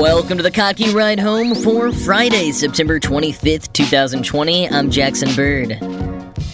Welcome 0.00 0.38
to 0.38 0.42
the 0.42 0.50
Kottke 0.50 0.94
Ride 0.94 1.20
Home 1.20 1.54
for 1.54 1.92
Friday, 1.92 2.52
September 2.52 2.98
25th, 2.98 3.70
2020. 3.74 4.70
I'm 4.70 4.90
Jackson 4.90 5.28
Bird. 5.36 5.78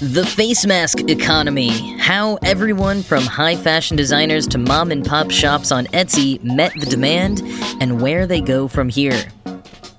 The 0.01 0.27
face 0.27 0.67
mask 0.67 1.09
economy. 1.09 1.97
How 1.97 2.41
everyone 2.43 3.05
from 3.05 3.23
high 3.23 3.55
fashion 3.55 3.97
designers 3.97 4.49
to 4.49 4.59
mom 4.59 4.91
and 4.91 5.07
pop 5.07 5.31
shops 5.31 5.71
on 5.71 5.87
Etsy 5.87 6.43
met 6.43 6.73
the 6.75 6.87
demand 6.87 7.41
and 7.81 8.03
where 8.03 8.27
they 8.27 8.41
go 8.41 8.67
from 8.67 8.89
here. 8.89 9.29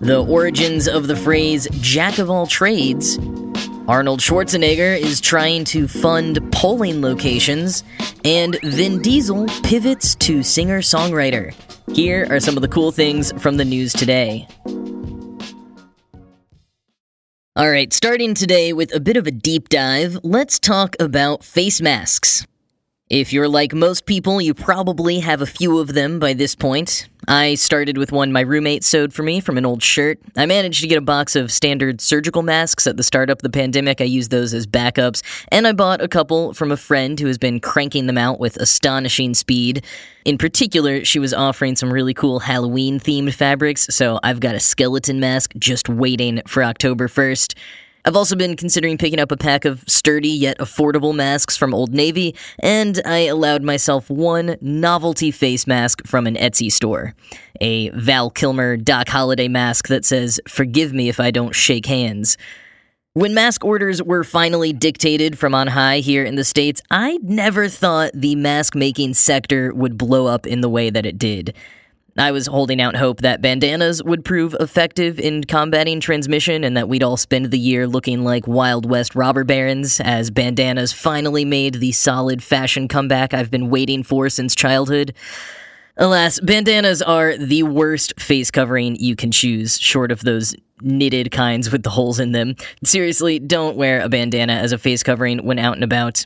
The 0.01 0.25
origins 0.25 0.89
of 0.89 1.07
the 1.07 1.15
phrase 1.15 1.69
jack 1.79 2.17
of 2.19 2.29
all 2.29 2.47
trades. 2.47 3.17
Arnold 3.87 4.19
Schwarzenegger 4.19 4.99
is 4.99 5.21
trying 5.21 5.63
to 5.63 5.87
fund 5.87 6.39
polling 6.51 7.01
locations, 7.01 7.85
and 8.25 8.59
Vin 8.61 9.01
Diesel 9.01 9.45
pivots 9.63 10.13
to 10.15 10.43
singer 10.43 10.81
songwriter. 10.81 11.53
Here 11.93 12.27
are 12.29 12.41
some 12.41 12.57
of 12.57 12.61
the 12.61 12.67
cool 12.67 12.91
things 12.91 13.31
from 13.41 13.55
the 13.55 13.63
news 13.63 13.93
today. 13.93 14.45
All 17.55 17.71
right, 17.71 17.93
starting 17.93 18.33
today 18.33 18.73
with 18.73 18.93
a 18.93 18.99
bit 18.99 19.15
of 19.15 19.25
a 19.25 19.31
deep 19.31 19.69
dive, 19.69 20.19
let's 20.21 20.59
talk 20.59 20.97
about 20.99 21.45
face 21.45 21.79
masks. 21.79 22.45
If 23.09 23.31
you're 23.31 23.47
like 23.47 23.73
most 23.73 24.05
people, 24.05 24.41
you 24.41 24.53
probably 24.53 25.21
have 25.21 25.41
a 25.41 25.45
few 25.45 25.79
of 25.79 25.93
them 25.93 26.19
by 26.19 26.33
this 26.33 26.55
point. 26.55 27.07
I 27.29 27.55
started 27.55 27.97
with 27.97 28.13
one 28.13 28.31
my 28.31 28.39
roommate 28.39 28.85
sewed 28.85 29.13
for 29.13 29.21
me 29.21 29.41
from 29.41 29.57
an 29.57 29.65
old 29.65 29.83
shirt. 29.83 30.17
I 30.37 30.45
managed 30.45 30.79
to 30.81 30.87
get 30.87 30.97
a 30.97 31.01
box 31.01 31.35
of 31.35 31.51
standard 31.51 31.99
surgical 31.99 32.41
masks 32.41 32.87
at 32.87 32.95
the 32.95 33.03
start 33.03 33.29
of 33.29 33.39
the 33.39 33.49
pandemic. 33.49 33.99
I 33.99 34.05
used 34.05 34.31
those 34.31 34.53
as 34.53 34.65
backups, 34.65 35.21
and 35.51 35.67
I 35.67 35.73
bought 35.73 36.01
a 36.01 36.07
couple 36.07 36.53
from 36.53 36.71
a 36.71 36.77
friend 36.77 37.19
who 37.19 37.27
has 37.27 37.37
been 37.37 37.59
cranking 37.59 38.07
them 38.07 38.17
out 38.17 38.39
with 38.39 38.55
astonishing 38.57 39.33
speed. 39.33 39.83
In 40.23 40.37
particular, 40.37 41.03
she 41.03 41.19
was 41.19 41.33
offering 41.33 41.75
some 41.75 41.91
really 41.91 42.13
cool 42.13 42.39
Halloween 42.39 42.97
themed 42.97 43.33
fabrics, 43.33 43.87
so 43.89 44.21
I've 44.23 44.39
got 44.39 44.55
a 44.55 44.59
skeleton 44.61 45.19
mask 45.19 45.51
just 45.59 45.89
waiting 45.89 46.41
for 46.47 46.63
October 46.63 47.09
1st. 47.09 47.55
I've 48.07 48.15
also 48.15 48.37
been 48.37 48.55
considering 48.55 48.97
picking 48.97 49.19
up 49.19 49.33
a 49.33 49.37
pack 49.37 49.65
of 49.65 49.83
sturdy 49.85 50.29
yet 50.29 50.59
affordable 50.59 51.13
masks 51.13 51.57
from 51.57 51.73
Old 51.73 51.93
Navy, 51.93 52.35
and 52.59 53.01
I 53.03 53.25
allowed 53.25 53.63
myself 53.63 54.09
one 54.09 54.55
novelty 54.61 55.29
face 55.29 55.67
mask 55.67 56.07
from 56.07 56.25
an 56.25 56.35
Etsy 56.35 56.71
store. 56.71 57.15
A 57.59 57.89
Val 57.89 58.29
Kilmer 58.29 58.77
Doc 58.77 59.09
Holliday 59.09 59.49
mask 59.49 59.89
that 59.89 60.05
says, 60.05 60.39
Forgive 60.47 60.93
me 60.93 61.09
if 61.09 61.19
I 61.19 61.31
don't 61.31 61.53
shake 61.53 61.85
hands. 61.85 62.37
When 63.11 63.33
mask 63.33 63.65
orders 63.65 64.01
were 64.01 64.23
finally 64.23 64.71
dictated 64.71 65.37
from 65.37 65.53
on 65.53 65.67
high 65.67 65.99
here 65.99 66.23
in 66.23 66.35
the 66.35 66.45
States, 66.45 66.81
I 66.89 67.19
never 67.23 67.67
thought 67.67 68.11
the 68.13 68.35
mask 68.35 68.73
making 68.73 69.15
sector 69.15 69.73
would 69.73 69.97
blow 69.97 70.27
up 70.27 70.47
in 70.47 70.61
the 70.61 70.69
way 70.69 70.89
that 70.89 71.05
it 71.05 71.17
did. 71.17 71.53
I 72.19 72.31
was 72.31 72.47
holding 72.47 72.81
out 72.81 72.95
hope 72.95 73.21
that 73.21 73.41
bandanas 73.41 74.03
would 74.03 74.25
prove 74.25 74.55
effective 74.59 75.19
in 75.19 75.43
combating 75.43 75.99
transmission 75.99 76.63
and 76.63 76.75
that 76.75 76.89
we'd 76.89 77.03
all 77.03 77.17
spend 77.17 77.51
the 77.51 77.59
year 77.59 77.87
looking 77.87 78.23
like 78.23 78.47
Wild 78.47 78.89
West 78.89 79.15
robber 79.15 79.43
barons 79.43 79.99
as 79.99 80.31
bandanas 80.31 80.93
finally 80.93 81.45
made 81.45 81.75
the 81.75 81.91
solid 81.91 82.43
fashion 82.43 82.87
comeback 82.87 83.33
I've 83.33 83.51
been 83.51 83.69
waiting 83.69 84.03
for 84.03 84.29
since 84.29 84.55
childhood. 84.55 85.13
Alas, 85.97 86.39
bandanas 86.39 87.01
are 87.01 87.35
the 87.37 87.63
worst 87.63 88.19
face 88.19 88.51
covering 88.51 88.95
you 88.97 89.15
can 89.15 89.31
choose, 89.31 89.79
short 89.79 90.11
of 90.11 90.21
those 90.21 90.55
knitted 90.81 91.31
kinds 91.31 91.71
with 91.71 91.83
the 91.83 91.89
holes 91.89 92.19
in 92.19 92.33
them. 92.33 92.55
Seriously, 92.83 93.39
don't 93.39 93.77
wear 93.77 93.99
a 94.01 94.09
bandana 94.09 94.53
as 94.53 94.71
a 94.71 94.77
face 94.77 95.01
covering 95.01 95.39
when 95.39 95.57
out 95.57 95.73
and 95.73 95.83
about. 95.83 96.25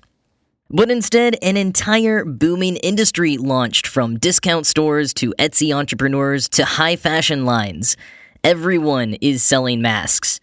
But 0.73 0.89
instead, 0.89 1.37
an 1.41 1.57
entire 1.57 2.23
booming 2.23 2.77
industry 2.77 3.37
launched 3.37 3.85
from 3.85 4.17
discount 4.17 4.65
stores 4.65 5.13
to 5.15 5.33
Etsy 5.37 5.75
entrepreneurs 5.75 6.47
to 6.49 6.63
high 6.63 6.95
fashion 6.95 7.43
lines. 7.43 7.97
Everyone 8.41 9.15
is 9.15 9.43
selling 9.43 9.81
masks. 9.81 10.39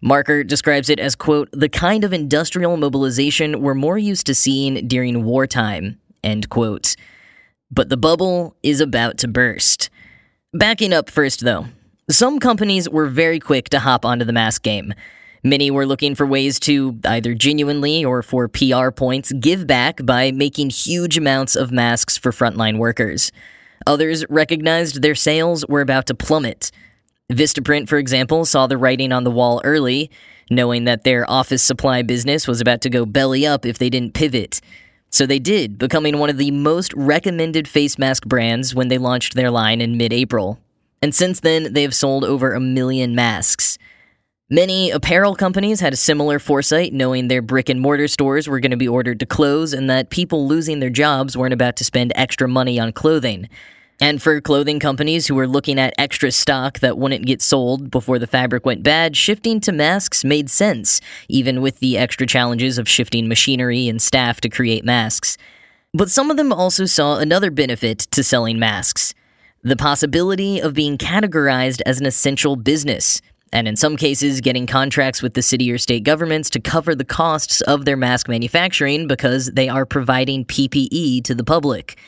Marker 0.00 0.44
describes 0.44 0.88
it 0.88 1.00
as, 1.00 1.16
quote, 1.16 1.48
the 1.52 1.68
kind 1.68 2.04
of 2.04 2.12
industrial 2.12 2.76
mobilization 2.76 3.60
we're 3.60 3.74
more 3.74 3.98
used 3.98 4.26
to 4.26 4.36
seeing 4.36 4.86
during 4.86 5.24
wartime, 5.24 5.98
end 6.22 6.48
quote. 6.48 6.94
But 7.70 7.88
the 7.88 7.96
bubble 7.96 8.54
is 8.62 8.80
about 8.80 9.18
to 9.18 9.28
burst. 9.28 9.90
Backing 10.54 10.92
up 10.92 11.10
first, 11.10 11.40
though, 11.40 11.66
some 12.08 12.38
companies 12.38 12.88
were 12.88 13.08
very 13.08 13.40
quick 13.40 13.68
to 13.70 13.80
hop 13.80 14.04
onto 14.04 14.24
the 14.24 14.32
mask 14.32 14.62
game. 14.62 14.94
Many 15.44 15.72
were 15.72 15.86
looking 15.86 16.14
for 16.14 16.24
ways 16.24 16.60
to 16.60 17.00
either 17.04 17.34
genuinely 17.34 18.04
or 18.04 18.22
for 18.22 18.46
PR 18.46 18.90
points 18.90 19.32
give 19.32 19.66
back 19.66 20.04
by 20.06 20.30
making 20.30 20.70
huge 20.70 21.18
amounts 21.18 21.56
of 21.56 21.72
masks 21.72 22.16
for 22.16 22.30
frontline 22.30 22.78
workers. 22.78 23.32
Others 23.84 24.24
recognized 24.28 25.02
their 25.02 25.16
sales 25.16 25.66
were 25.66 25.80
about 25.80 26.06
to 26.06 26.14
plummet. 26.14 26.70
Vistaprint, 27.32 27.88
for 27.88 27.98
example, 27.98 28.44
saw 28.44 28.68
the 28.68 28.76
writing 28.76 29.12
on 29.12 29.24
the 29.24 29.32
wall 29.32 29.60
early, 29.64 30.12
knowing 30.48 30.84
that 30.84 31.02
their 31.02 31.28
office 31.28 31.62
supply 31.62 32.02
business 32.02 32.46
was 32.46 32.60
about 32.60 32.80
to 32.82 32.90
go 32.90 33.04
belly 33.04 33.44
up 33.44 33.66
if 33.66 33.78
they 33.78 33.90
didn't 33.90 34.14
pivot. 34.14 34.60
So 35.10 35.26
they 35.26 35.40
did, 35.40 35.76
becoming 35.76 36.18
one 36.18 36.30
of 36.30 36.38
the 36.38 36.52
most 36.52 36.94
recommended 36.94 37.66
face 37.66 37.98
mask 37.98 38.26
brands 38.26 38.76
when 38.76 38.88
they 38.88 38.98
launched 38.98 39.34
their 39.34 39.50
line 39.50 39.80
in 39.80 39.96
mid 39.96 40.12
April. 40.12 40.60
And 41.02 41.12
since 41.12 41.40
then, 41.40 41.72
they 41.72 41.82
have 41.82 41.96
sold 41.96 42.24
over 42.24 42.52
a 42.52 42.60
million 42.60 43.16
masks. 43.16 43.76
Many 44.52 44.90
apparel 44.90 45.34
companies 45.34 45.80
had 45.80 45.94
a 45.94 45.96
similar 45.96 46.38
foresight, 46.38 46.92
knowing 46.92 47.28
their 47.28 47.40
brick 47.40 47.70
and 47.70 47.80
mortar 47.80 48.06
stores 48.06 48.46
were 48.46 48.60
going 48.60 48.70
to 48.72 48.76
be 48.76 48.86
ordered 48.86 49.18
to 49.20 49.24
close 49.24 49.72
and 49.72 49.88
that 49.88 50.10
people 50.10 50.46
losing 50.46 50.78
their 50.78 50.90
jobs 50.90 51.38
weren't 51.38 51.54
about 51.54 51.76
to 51.76 51.84
spend 51.84 52.12
extra 52.16 52.46
money 52.46 52.78
on 52.78 52.92
clothing. 52.92 53.48
And 53.98 54.20
for 54.20 54.38
clothing 54.42 54.78
companies 54.78 55.26
who 55.26 55.34
were 55.34 55.46
looking 55.46 55.78
at 55.80 55.94
extra 55.96 56.30
stock 56.30 56.80
that 56.80 56.98
wouldn't 56.98 57.24
get 57.24 57.40
sold 57.40 57.90
before 57.90 58.18
the 58.18 58.26
fabric 58.26 58.66
went 58.66 58.82
bad, 58.82 59.16
shifting 59.16 59.58
to 59.60 59.72
masks 59.72 60.22
made 60.22 60.50
sense, 60.50 61.00
even 61.30 61.62
with 61.62 61.78
the 61.78 61.96
extra 61.96 62.26
challenges 62.26 62.76
of 62.76 62.86
shifting 62.86 63.28
machinery 63.28 63.88
and 63.88 64.02
staff 64.02 64.42
to 64.42 64.50
create 64.50 64.84
masks. 64.84 65.38
But 65.94 66.10
some 66.10 66.30
of 66.30 66.36
them 66.36 66.52
also 66.52 66.84
saw 66.84 67.16
another 67.16 67.50
benefit 67.50 68.00
to 68.00 68.22
selling 68.22 68.58
masks 68.58 69.14
the 69.64 69.76
possibility 69.76 70.58
of 70.60 70.74
being 70.74 70.98
categorized 70.98 71.80
as 71.86 72.00
an 72.00 72.06
essential 72.06 72.56
business 72.56 73.22
and 73.52 73.68
in 73.68 73.76
some 73.76 73.96
cases, 73.96 74.40
getting 74.40 74.66
contracts 74.66 75.22
with 75.22 75.34
the 75.34 75.42
city 75.42 75.70
or 75.70 75.78
state 75.78 76.04
governments 76.04 76.48
to 76.50 76.60
cover 76.60 76.94
the 76.94 77.04
costs 77.04 77.60
of 77.62 77.84
their 77.84 77.96
mask 77.96 78.28
manufacturing 78.28 79.06
because 79.06 79.46
they 79.52 79.68
are 79.68 79.84
providing 79.84 80.44
PPE 80.44 81.22
to 81.24 81.34
the 81.34 81.44
public. 81.44 81.98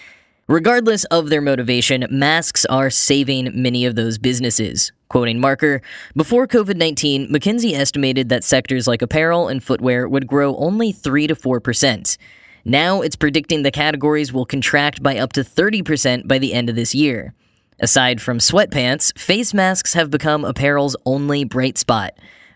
Regardless 0.46 1.04
of 1.04 1.30
their 1.30 1.40
motivation, 1.40 2.06
masks 2.10 2.64
are 2.66 2.90
saving 2.90 3.50
many 3.54 3.86
of 3.86 3.94
those 3.94 4.18
businesses. 4.18 4.92
Quoting 5.08 5.40
Marker, 5.40 5.80
before 6.16 6.46
COVID 6.46 6.76
19, 6.76 7.28
McKinsey 7.28 7.72
estimated 7.72 8.28
that 8.28 8.44
sectors 8.44 8.86
like 8.86 9.00
apparel 9.00 9.48
and 9.48 9.62
footwear 9.62 10.08
would 10.08 10.26
grow 10.26 10.56
only 10.56 10.92
3 10.92 11.28
to 11.28 11.34
4%. 11.34 12.18
Now 12.66 13.02
it's 13.02 13.16
predicting 13.16 13.62
the 13.62 13.70
categories 13.70 14.32
will 14.32 14.46
contract 14.46 15.02
by 15.02 15.18
up 15.18 15.32
to 15.34 15.42
30% 15.42 16.26
by 16.26 16.38
the 16.38 16.52
end 16.54 16.68
of 16.68 16.76
this 16.76 16.94
year. 16.94 17.34
Aside 17.80 18.20
from 18.20 18.38
sweatpants, 18.38 19.16
face 19.18 19.52
masks 19.52 19.94
have 19.94 20.10
become 20.10 20.44
apparel's 20.44 20.96
only 21.04 21.44
bright 21.44 21.76
spot. 21.76 22.12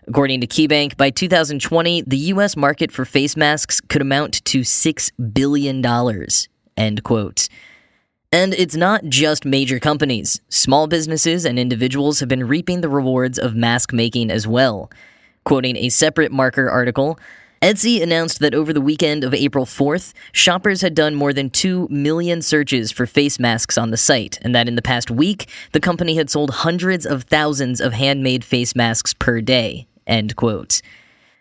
According 0.07 0.41
to 0.41 0.47
KeyBank, 0.47 0.97
by 0.97 1.09
2020, 1.09 2.03
the 2.07 2.17
US 2.17 2.55
market 2.55 2.91
for 2.91 3.05
face 3.05 3.35
masks 3.35 3.81
could 3.81 4.01
amount 4.01 4.43
to 4.45 4.61
$6 4.61 5.33
billion. 5.33 5.85
End 6.77 7.03
quote. 7.03 7.49
And 8.31 8.53
it's 8.53 8.75
not 8.75 9.03
just 9.05 9.43
major 9.43 9.79
companies. 9.79 10.39
Small 10.49 10.87
businesses 10.87 11.45
and 11.45 11.59
individuals 11.59 12.19
have 12.21 12.29
been 12.29 12.47
reaping 12.47 12.81
the 12.81 12.89
rewards 12.89 13.37
of 13.37 13.55
mask 13.55 13.91
making 13.91 14.31
as 14.31 14.47
well. 14.47 14.89
Quoting 15.43 15.75
a 15.75 15.89
separate 15.89 16.31
marker 16.31 16.69
article, 16.69 17.19
Etsy 17.61 18.01
announced 18.01 18.39
that 18.39 18.55
over 18.55 18.71
the 18.71 18.79
weekend 18.79 19.25
of 19.25 19.33
April 19.33 19.65
4th, 19.65 20.13
shoppers 20.31 20.81
had 20.81 20.95
done 20.95 21.13
more 21.13 21.33
than 21.33 21.49
2 21.49 21.89
million 21.89 22.41
searches 22.41 22.89
for 22.89 23.05
face 23.05 23.37
masks 23.37 23.77
on 23.77 23.91
the 23.91 23.97
site, 23.97 24.39
and 24.43 24.55
that 24.55 24.69
in 24.69 24.75
the 24.75 24.81
past 24.81 25.11
week, 25.11 25.49
the 25.73 25.81
company 25.81 26.15
had 26.15 26.29
sold 26.29 26.51
hundreds 26.51 27.05
of 27.05 27.23
thousands 27.23 27.81
of 27.81 27.91
handmade 27.91 28.45
face 28.45 28.77
masks 28.77 29.13
per 29.13 29.41
day. 29.41 29.85
End 30.07 30.37
quote. 30.37 30.81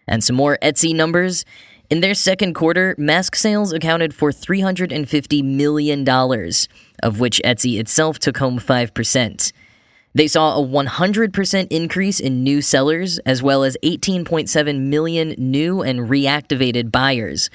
And 0.08 0.24
some 0.24 0.34
more 0.34 0.58
Etsy 0.60 0.92
numbers. 0.92 1.44
In 1.88 2.00
their 2.00 2.14
second 2.14 2.54
quarter, 2.54 2.96
mask 2.98 3.36
sales 3.36 3.72
accounted 3.72 4.12
for 4.12 4.32
$350 4.32 5.44
million, 5.44 6.08
of 7.02 7.20
which 7.20 7.40
Etsy 7.44 7.78
itself 7.78 8.18
took 8.18 8.38
home 8.38 8.58
5%. 8.58 9.52
They 10.14 10.26
saw 10.26 10.58
a 10.58 10.66
100% 10.66 11.68
increase 11.70 12.18
in 12.20 12.42
new 12.42 12.62
sellers, 12.62 13.18
as 13.20 13.42
well 13.42 13.62
as 13.62 13.76
18.7 13.84 14.80
million 14.80 15.34
new 15.38 15.82
and 15.82 16.00
reactivated 16.00 16.90
buyers. 16.90 17.50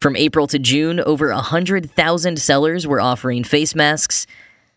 From 0.00 0.16
April 0.16 0.46
to 0.46 0.58
June, 0.58 1.00
over 1.00 1.28
100,000 1.28 2.40
sellers 2.40 2.86
were 2.86 3.00
offering 3.00 3.44
face 3.44 3.74
masks. 3.74 4.26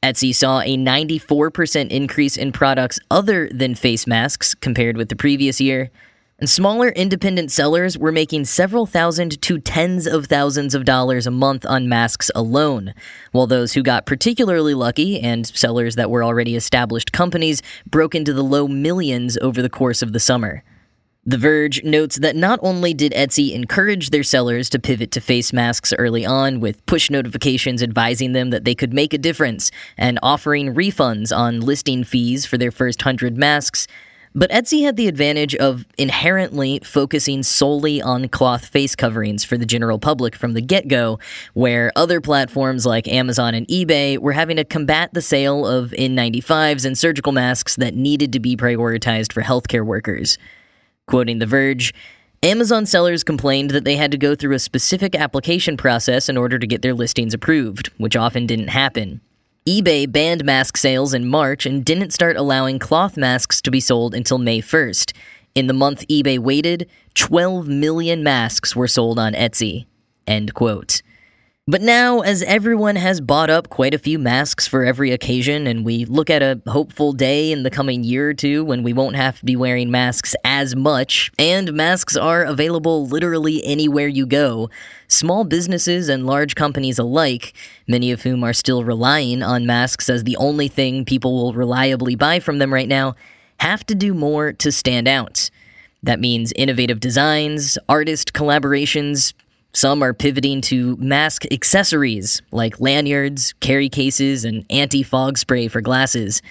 Etsy 0.03 0.35
saw 0.35 0.59
a 0.59 0.75
94% 0.75 1.89
increase 1.91 2.35
in 2.35 2.51
products 2.51 2.99
other 3.09 3.47
than 3.49 3.73
face 3.73 4.05
masks 4.05 4.53
compared 4.53 4.97
with 4.97 5.07
the 5.07 5.15
previous 5.15 5.61
year. 5.61 5.91
And 6.39 6.49
smaller 6.49 6.89
independent 6.89 7.51
sellers 7.51 7.97
were 7.97 8.11
making 8.11 8.45
several 8.45 8.85
thousand 8.85 9.41
to 9.43 9.59
tens 9.59 10.07
of 10.07 10.25
thousands 10.25 10.73
of 10.73 10.83
dollars 10.83 11.27
a 11.27 11.31
month 11.31 11.65
on 11.65 11.87
masks 11.87 12.31
alone, 12.33 12.93
while 13.31 13.47
those 13.47 13.73
who 13.73 13.83
got 13.83 14.07
particularly 14.07 14.73
lucky 14.73 15.19
and 15.19 15.45
sellers 15.45 15.95
that 15.95 16.09
were 16.09 16.23
already 16.23 16.55
established 16.55 17.11
companies 17.11 17.61
broke 17.85 18.15
into 18.15 18.33
the 18.33 18.43
low 18.43 18.67
millions 18.67 19.37
over 19.41 19.61
the 19.61 19.69
course 19.69 20.01
of 20.01 20.11
the 20.11 20.19
summer. 20.19 20.63
The 21.25 21.37
Verge 21.37 21.85
notes 21.85 22.17
that 22.17 22.35
not 22.35 22.59
only 22.61 22.93
did 22.93 23.13
Etsy 23.13 23.53
encourage 23.53 24.09
their 24.09 24.23
sellers 24.23 24.69
to 24.71 24.79
pivot 24.79 25.11
to 25.11 25.21
face 25.21 25.53
masks 25.53 25.93
early 25.97 26.25
on, 26.25 26.59
with 26.59 26.85
push 26.85 27.09
notifications 27.09 27.81
advising 27.81 28.33
them 28.33 28.49
that 28.49 28.65
they 28.65 28.75
could 28.75 28.91
make 28.91 29.13
a 29.13 29.17
difference 29.17 29.71
and 29.97 30.19
offering 30.21 30.73
refunds 30.73 31.33
on 31.33 31.61
listing 31.61 32.03
fees 32.03 32.45
for 32.45 32.57
their 32.57 32.71
first 32.71 33.03
hundred 33.03 33.37
masks, 33.37 33.87
but 34.35 34.49
Etsy 34.49 34.83
had 34.83 34.97
the 34.97 35.07
advantage 35.07 35.55
of 35.55 35.85
inherently 35.97 36.79
focusing 36.83 37.43
solely 37.43 38.01
on 38.01 38.27
cloth 38.29 38.65
face 38.65 38.95
coverings 38.95 39.43
for 39.43 39.57
the 39.57 39.65
general 39.65 39.99
public 39.99 40.35
from 40.35 40.53
the 40.53 40.61
get 40.61 40.87
go, 40.87 41.19
where 41.53 41.91
other 41.95 42.19
platforms 42.19 42.85
like 42.85 43.07
Amazon 43.07 43.53
and 43.53 43.67
eBay 43.67 44.17
were 44.17 44.33
having 44.33 44.57
to 44.57 44.63
combat 44.63 45.13
the 45.13 45.21
sale 45.21 45.67
of 45.67 45.91
N95s 45.91 46.85
and 46.85 46.97
surgical 46.97 47.31
masks 47.31 47.75
that 47.75 47.95
needed 47.95 48.33
to 48.33 48.39
be 48.39 48.57
prioritized 48.57 49.31
for 49.31 49.41
healthcare 49.41 49.85
workers. 49.85 50.37
Quoting 51.07 51.39
The 51.39 51.45
Verge, 51.45 51.93
Amazon 52.43 52.85
sellers 52.85 53.23
complained 53.23 53.71
that 53.71 53.85
they 53.85 53.95
had 53.95 54.11
to 54.11 54.17
go 54.17 54.35
through 54.35 54.55
a 54.55 54.59
specific 54.59 55.15
application 55.15 55.77
process 55.77 56.27
in 56.27 56.37
order 56.37 56.59
to 56.59 56.67
get 56.67 56.81
their 56.81 56.93
listings 56.93 57.33
approved, 57.33 57.87
which 57.97 58.17
often 58.17 58.45
didn't 58.45 58.67
happen. 58.67 59.21
eBay 59.65 60.11
banned 60.11 60.43
mask 60.43 60.75
sales 60.75 61.13
in 61.13 61.25
March 61.25 61.65
and 61.65 61.85
didn't 61.85 62.11
start 62.11 62.35
allowing 62.35 62.79
cloth 62.79 63.15
masks 63.15 63.61
to 63.61 63.71
be 63.71 63.79
sold 63.79 64.13
until 64.13 64.37
May 64.37 64.61
1st. 64.61 65.13
In 65.55 65.67
the 65.67 65.73
month 65.73 66.05
eBay 66.09 66.37
waited, 66.37 66.89
12 67.13 67.69
million 67.69 68.23
masks 68.23 68.75
were 68.75 68.89
sold 68.89 69.17
on 69.17 69.31
Etsy. 69.31 69.85
End 70.27 70.53
quote. 70.53 71.01
But 71.65 71.81
now, 71.81 72.19
as 72.19 72.43
everyone 72.43 72.97
has 72.97 73.21
bought 73.21 73.49
up 73.49 73.69
quite 73.69 73.93
a 73.93 73.97
few 73.97 74.19
masks 74.19 74.67
for 74.67 74.83
every 74.83 75.11
occasion, 75.11 75.65
and 75.65 75.85
we 75.85 76.03
look 76.03 76.29
at 76.29 76.41
a 76.41 76.61
hopeful 76.67 77.13
day 77.13 77.53
in 77.53 77.63
the 77.63 77.69
coming 77.69 78.03
year 78.03 78.31
or 78.31 78.33
two 78.33 78.65
when 78.65 78.83
we 78.83 78.91
won't 78.91 79.15
have 79.15 79.39
to 79.39 79.45
be 79.45 79.55
wearing 79.55 79.89
masks 79.89 80.35
as 80.43 80.75
much, 80.75 81.31
and 81.39 81.71
masks 81.71 82.17
are 82.17 82.43
available 82.43 83.07
literally 83.07 83.63
anywhere 83.63 84.09
you 84.09 84.25
go, 84.25 84.69
small 85.07 85.45
businesses 85.45 86.09
and 86.09 86.25
large 86.25 86.55
companies 86.55 86.99
alike, 86.99 87.53
many 87.87 88.11
of 88.11 88.23
whom 88.23 88.43
are 88.43 88.51
still 88.51 88.83
relying 88.83 89.41
on 89.41 89.65
masks 89.65 90.09
as 90.09 90.25
the 90.25 90.35
only 90.35 90.67
thing 90.67 91.05
people 91.05 91.33
will 91.33 91.53
reliably 91.53 92.15
buy 92.15 92.41
from 92.41 92.57
them 92.57 92.73
right 92.73 92.89
now, 92.89 93.15
have 93.61 93.85
to 93.85 93.95
do 93.95 94.13
more 94.13 94.51
to 94.51 94.69
stand 94.69 95.07
out. 95.07 95.49
That 96.03 96.19
means 96.19 96.51
innovative 96.57 96.99
designs, 96.99 97.77
artist 97.87 98.33
collaborations, 98.33 99.31
some 99.73 100.03
are 100.03 100.13
pivoting 100.13 100.61
to 100.61 100.95
mask 100.97 101.45
accessories 101.51 102.41
like 102.51 102.79
lanyards, 102.79 103.53
carry 103.59 103.89
cases, 103.89 104.45
and 104.45 104.65
anti 104.69 105.01
fog 105.03 105.37
spray 105.37 105.67
for 105.67 105.81
glasses. 105.81 106.41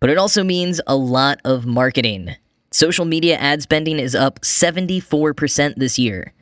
But 0.00 0.10
it 0.10 0.18
also 0.18 0.42
means 0.42 0.80
a 0.86 0.96
lot 0.96 1.38
of 1.44 1.66
marketing. 1.66 2.34
Social 2.72 3.04
media 3.04 3.36
ad 3.36 3.62
spending 3.62 3.98
is 3.98 4.14
up 4.14 4.40
74% 4.40 5.74
this 5.76 5.98
year. 5.98 6.32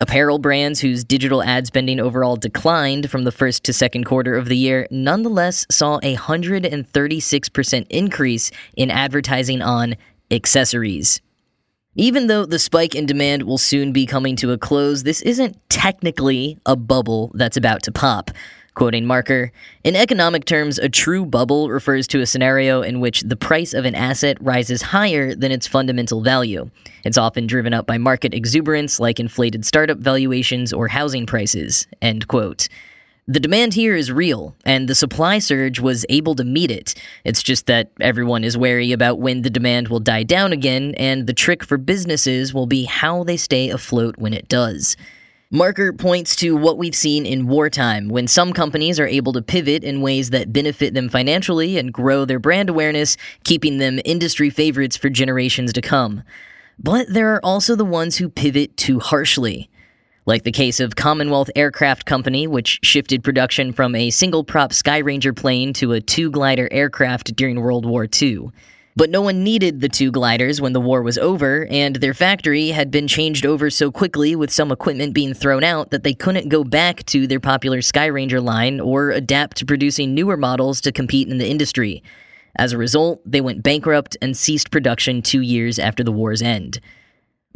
Apparel 0.00 0.38
brands 0.38 0.80
whose 0.80 1.04
digital 1.04 1.42
ad 1.42 1.66
spending 1.66 2.00
overall 2.00 2.36
declined 2.36 3.10
from 3.10 3.24
the 3.24 3.32
first 3.32 3.64
to 3.64 3.72
second 3.72 4.04
quarter 4.04 4.36
of 4.36 4.46
the 4.46 4.56
year 4.56 4.86
nonetheless 4.90 5.64
saw 5.70 5.98
a 6.02 6.16
136% 6.16 7.86
increase 7.90 8.50
in 8.76 8.90
advertising 8.90 9.62
on 9.62 9.96
accessories. 10.30 11.20
Even 12.00 12.28
though 12.28 12.46
the 12.46 12.60
spike 12.60 12.94
in 12.94 13.06
demand 13.06 13.42
will 13.42 13.58
soon 13.58 13.92
be 13.92 14.06
coming 14.06 14.36
to 14.36 14.52
a 14.52 14.56
close, 14.56 15.02
this 15.02 15.20
isn't 15.22 15.58
technically 15.68 16.56
a 16.64 16.76
bubble 16.76 17.32
that's 17.34 17.56
about 17.56 17.82
to 17.82 17.90
pop. 17.90 18.30
Quoting 18.74 19.04
Marker, 19.04 19.50
in 19.82 19.96
economic 19.96 20.44
terms, 20.44 20.78
a 20.78 20.88
true 20.88 21.26
bubble 21.26 21.70
refers 21.70 22.06
to 22.06 22.20
a 22.20 22.26
scenario 22.26 22.82
in 22.82 23.00
which 23.00 23.22
the 23.22 23.34
price 23.34 23.74
of 23.74 23.84
an 23.84 23.96
asset 23.96 24.36
rises 24.40 24.80
higher 24.80 25.34
than 25.34 25.50
its 25.50 25.66
fundamental 25.66 26.20
value. 26.20 26.70
It's 27.02 27.18
often 27.18 27.48
driven 27.48 27.74
up 27.74 27.88
by 27.88 27.98
market 27.98 28.32
exuberance 28.32 29.00
like 29.00 29.18
inflated 29.18 29.66
startup 29.66 29.98
valuations 29.98 30.72
or 30.72 30.86
housing 30.86 31.26
prices. 31.26 31.88
End 32.00 32.28
quote. 32.28 32.68
The 33.30 33.40
demand 33.40 33.74
here 33.74 33.94
is 33.94 34.10
real, 34.10 34.56
and 34.64 34.88
the 34.88 34.94
supply 34.94 35.38
surge 35.38 35.80
was 35.80 36.06
able 36.08 36.34
to 36.36 36.44
meet 36.44 36.70
it. 36.70 36.94
It's 37.24 37.42
just 37.42 37.66
that 37.66 37.92
everyone 38.00 38.42
is 38.42 38.56
wary 38.56 38.90
about 38.90 39.18
when 39.18 39.42
the 39.42 39.50
demand 39.50 39.88
will 39.88 40.00
die 40.00 40.22
down 40.22 40.50
again, 40.50 40.94
and 40.96 41.26
the 41.26 41.34
trick 41.34 41.62
for 41.62 41.76
businesses 41.76 42.54
will 42.54 42.64
be 42.66 42.84
how 42.84 43.24
they 43.24 43.36
stay 43.36 43.68
afloat 43.68 44.16
when 44.16 44.32
it 44.32 44.48
does. 44.48 44.96
Marker 45.50 45.92
points 45.92 46.36
to 46.36 46.56
what 46.56 46.78
we've 46.78 46.94
seen 46.94 47.26
in 47.26 47.48
wartime, 47.48 48.08
when 48.08 48.26
some 48.26 48.54
companies 48.54 48.98
are 48.98 49.06
able 49.06 49.34
to 49.34 49.42
pivot 49.42 49.84
in 49.84 50.00
ways 50.00 50.30
that 50.30 50.50
benefit 50.50 50.94
them 50.94 51.10
financially 51.10 51.76
and 51.76 51.92
grow 51.92 52.24
their 52.24 52.38
brand 52.38 52.70
awareness, 52.70 53.18
keeping 53.44 53.76
them 53.76 54.00
industry 54.06 54.48
favorites 54.48 54.96
for 54.96 55.10
generations 55.10 55.74
to 55.74 55.82
come. 55.82 56.22
But 56.78 57.12
there 57.12 57.34
are 57.34 57.44
also 57.44 57.76
the 57.76 57.84
ones 57.84 58.16
who 58.16 58.30
pivot 58.30 58.74
too 58.78 59.00
harshly 59.00 59.68
like 60.28 60.44
the 60.44 60.52
case 60.52 60.78
of 60.78 60.94
Commonwealth 60.94 61.50
Aircraft 61.56 62.04
Company, 62.04 62.46
which 62.46 62.80
shifted 62.82 63.24
production 63.24 63.72
from 63.72 63.94
a 63.94 64.10
single 64.10 64.44
prop 64.44 64.72
Skyranger 64.72 65.34
plane 65.34 65.72
to 65.72 65.92
a 65.92 66.02
two 66.02 66.30
glider 66.30 66.68
aircraft 66.70 67.34
during 67.34 67.58
World 67.58 67.86
War 67.86 68.06
II. 68.20 68.50
But 68.94 69.08
no 69.08 69.22
one 69.22 69.42
needed 69.42 69.80
the 69.80 69.88
two 69.88 70.10
gliders 70.10 70.60
when 70.60 70.74
the 70.74 70.82
war 70.82 71.02
was 71.02 71.16
over, 71.16 71.66
and 71.70 71.96
their 71.96 72.12
factory 72.12 72.68
had 72.68 72.90
been 72.90 73.08
changed 73.08 73.46
over 73.46 73.70
so 73.70 73.90
quickly 73.90 74.36
with 74.36 74.50
some 74.50 74.70
equipment 74.70 75.14
being 75.14 75.32
thrown 75.32 75.64
out 75.64 75.92
that 75.92 76.02
they 76.02 76.12
couldn't 76.12 76.50
go 76.50 76.62
back 76.62 77.06
to 77.06 77.26
their 77.26 77.40
popular 77.40 77.78
Skyranger 77.78 78.44
line 78.44 78.80
or 78.80 79.08
adapt 79.08 79.56
to 79.56 79.64
producing 79.64 80.14
newer 80.14 80.36
models 80.36 80.82
to 80.82 80.92
compete 80.92 81.28
in 81.28 81.38
the 81.38 81.48
industry. 81.48 82.02
As 82.56 82.74
a 82.74 82.78
result, 82.78 83.22
they 83.24 83.40
went 83.40 83.62
bankrupt 83.62 84.14
and 84.20 84.36
ceased 84.36 84.70
production 84.70 85.22
two 85.22 85.40
years 85.40 85.78
after 85.78 86.04
the 86.04 86.12
war's 86.12 86.42
end. 86.42 86.80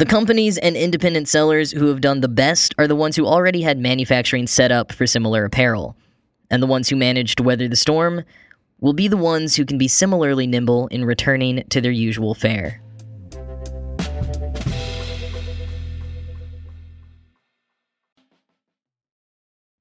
The 0.03 0.07
companies 0.07 0.59
and 0.59 0.77
independent 0.77 1.29
sellers 1.29 1.71
who 1.71 1.87
have 1.87 2.01
done 2.01 2.23
the 2.23 2.29
best 2.29 2.75
are 2.77 2.89
the 2.89 2.97
ones 2.97 3.15
who 3.15 3.25
already 3.25 3.63
had 3.63 3.79
manufacturing 3.79 4.49
set 4.49 4.73
up 4.73 4.91
for 4.91 5.07
similar 5.07 5.45
apparel. 5.45 5.97
And 6.51 6.61
the 6.61 6.67
ones 6.67 6.89
who 6.89 6.97
managed 6.97 7.39
to 7.39 7.45
weather 7.45 7.69
the 7.69 7.77
storm 7.77 8.25
will 8.81 8.95
be 8.95 9.07
the 9.07 9.17
ones 9.17 9.55
who 9.55 9.65
can 9.65 9.79
be 9.79 9.87
similarly 9.87 10.49
nimble 10.49 10.89
in 10.89 11.05
returning 11.05 11.63
to 11.69 11.81
their 11.81 11.93
usual 11.93 12.35
fare. 12.35 12.82